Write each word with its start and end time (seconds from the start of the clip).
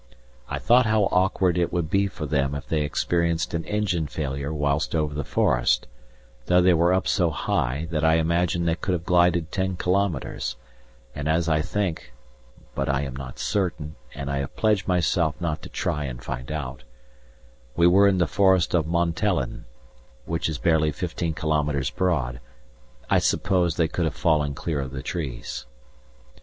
I 0.49 0.57
thought 0.57 0.87
how 0.87 1.03
awkward 1.11 1.59
it 1.59 1.71
would 1.71 1.91
be 1.91 2.07
for 2.07 2.25
them 2.25 2.55
if 2.55 2.67
they 2.67 2.81
experienced 2.81 3.53
an 3.53 3.63
engine 3.65 4.07
failure 4.07 4.51
whilst 4.51 4.95
over 4.95 5.13
the 5.13 5.23
forest, 5.23 5.85
though 6.47 6.59
they 6.59 6.73
were 6.73 6.91
up 6.91 7.07
so 7.07 7.29
high 7.29 7.87
that 7.91 8.03
I 8.03 8.15
imagine 8.15 8.65
they 8.65 8.73
could 8.73 8.93
have 8.93 9.05
glided 9.05 9.51
ten 9.51 9.75
kilometres, 9.77 10.55
and 11.13 11.29
as 11.29 11.47
I 11.47 11.61
think 11.61 12.13
(but 12.73 12.89
I 12.89 13.03
am 13.03 13.15
not 13.15 13.37
certain, 13.37 13.95
and 14.15 14.31
I 14.31 14.39
have 14.39 14.55
pledged 14.55 14.87
myself 14.87 15.39
not 15.39 15.61
to 15.61 15.69
try 15.69 16.05
and 16.05 16.19
find 16.23 16.51
out) 16.51 16.81
we 17.75 17.85
were 17.85 18.07
in 18.07 18.17
the 18.17 18.25
Forest 18.25 18.73
of 18.73 18.87
Montellan, 18.87 19.65
which 20.25 20.49
is 20.49 20.57
barely 20.57 20.91
fifteen 20.91 21.35
kilometres 21.35 21.91
broad, 21.91 22.39
I 23.07 23.19
suppose 23.19 23.75
they 23.75 23.87
could 23.87 24.05
have 24.05 24.15
fallen 24.15 24.55
clear 24.55 24.79
of 24.81 24.93
the 24.93 25.03
trees. 25.03 25.67